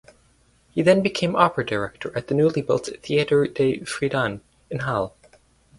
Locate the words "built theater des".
2.63-3.85